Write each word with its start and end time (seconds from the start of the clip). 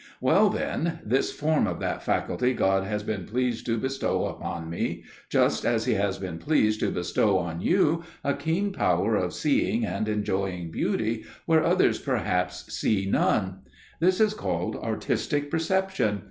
Well, 0.19 0.49
then, 0.49 0.99
this 1.05 1.31
form 1.31 1.67
of 1.67 1.79
that 1.81 2.01
faculty 2.01 2.55
God 2.55 2.83
has 2.85 3.03
been 3.03 3.25
pleased 3.27 3.67
to 3.67 3.77
bestow 3.77 4.25
upon 4.25 4.67
me, 4.67 5.03
just 5.29 5.63
as 5.63 5.85
He 5.85 5.93
has 5.93 6.17
been 6.17 6.39
pleased 6.39 6.79
to 6.79 6.89
bestow 6.89 7.37
on 7.37 7.61
you 7.61 8.03
a 8.23 8.33
keen 8.33 8.73
power 8.73 9.15
of 9.15 9.31
seeing 9.31 9.85
and 9.85 10.07
enjoying 10.09 10.71
beauty 10.71 11.25
where 11.45 11.63
others 11.63 11.99
perhaps 11.99 12.73
see 12.73 13.05
none; 13.07 13.59
this 13.99 14.19
is 14.19 14.33
called 14.33 14.75
artistic 14.75 15.51
perception. 15.51 16.19